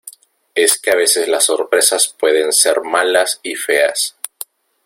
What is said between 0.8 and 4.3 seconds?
que a veces las sorpresas pueden ser malas y feas.